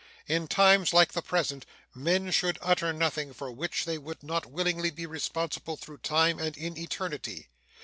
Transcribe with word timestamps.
In 0.25 0.47
times 0.47 0.93
like 0.93 1.11
the 1.11 1.21
present 1.21 1.63
men 1.93 2.31
should 2.31 2.57
utter 2.59 2.91
nothing 2.91 3.33
for 3.35 3.51
which 3.51 3.85
they 3.85 3.99
would 3.99 4.23
not 4.23 4.47
willingly 4.47 4.89
be 4.89 5.05
responsible 5.05 5.77
through 5.77 5.99
time 5.99 6.39
and 6.39 6.57
in 6.57 6.75
eternity. 6.75 7.49